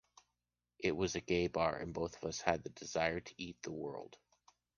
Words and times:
It 0.79 0.97
was 0.97 1.13
a 1.13 1.21
gay 1.21 1.45
bar 1.45 1.75
and 1.75 1.93
both 1.93 2.15
of 2.15 2.23
us 2.27 2.41
had 2.41 2.63
the 2.63 2.69
desire 2.69 3.19
to 3.19 3.33
eat 3.37 3.61
the 3.61 3.71
world. 3.71 4.17